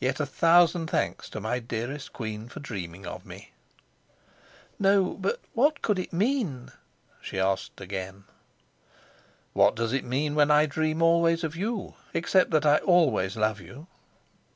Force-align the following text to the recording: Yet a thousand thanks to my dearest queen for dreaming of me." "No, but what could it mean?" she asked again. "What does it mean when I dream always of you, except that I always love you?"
Yet 0.00 0.18
a 0.18 0.26
thousand 0.26 0.90
thanks 0.90 1.28
to 1.30 1.40
my 1.40 1.60
dearest 1.60 2.12
queen 2.12 2.48
for 2.48 2.58
dreaming 2.58 3.06
of 3.06 3.24
me." 3.24 3.52
"No, 4.80 5.14
but 5.14 5.38
what 5.54 5.80
could 5.80 5.96
it 6.00 6.12
mean?" 6.12 6.72
she 7.20 7.38
asked 7.38 7.80
again. 7.80 8.24
"What 9.52 9.76
does 9.76 9.92
it 9.92 10.04
mean 10.04 10.34
when 10.34 10.50
I 10.50 10.66
dream 10.66 11.02
always 11.02 11.44
of 11.44 11.54
you, 11.54 11.94
except 12.12 12.50
that 12.50 12.66
I 12.66 12.78
always 12.78 13.36
love 13.36 13.60
you?" 13.60 13.86